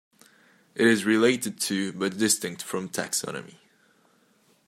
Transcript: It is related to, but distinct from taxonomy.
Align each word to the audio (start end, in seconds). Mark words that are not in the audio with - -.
It 0.73 0.87
is 0.87 1.05
related 1.05 1.59
to, 1.59 1.93
but 1.93 2.17
distinct 2.17 2.63
from 2.63 2.89
taxonomy. 2.89 3.57